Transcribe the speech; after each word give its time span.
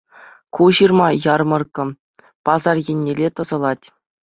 Ку 0.59 0.69
ҫырма 0.77 1.09
«Ярмӑрккӑ» 1.33 1.85
пасар 2.51 2.77
еннелле 2.91 3.27
тӑсӑлать. 3.37 3.85